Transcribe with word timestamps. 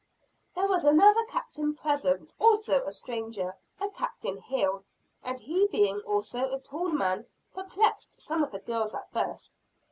There 0.55 0.67
was 0.67 0.83
another 0.83 1.23
Captain 1.25 1.75
present, 1.75 2.33
also 2.39 2.83
a 2.87 2.91
stranger, 2.91 3.55
a 3.79 3.87
Captain 3.91 4.39
Hill; 4.39 4.83
and 5.21 5.39
he 5.39 5.67
being 5.67 5.99
also 6.07 6.45
a 6.51 6.59
tall 6.59 6.89
man, 6.89 7.27
perplexed 7.53 8.19
some 8.19 8.41
of 8.41 8.49
the 8.51 8.57
girls 8.61 8.95
at 8.95 9.11
first. 9.11 9.51